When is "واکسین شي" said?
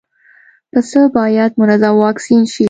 2.03-2.59